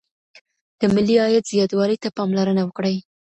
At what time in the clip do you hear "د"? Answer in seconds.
0.79-0.81